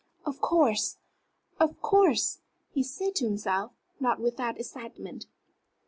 [0.25, 0.97] "Of course!
[1.59, 2.39] Of course!"
[2.71, 5.27] he said to himself, not without excitement.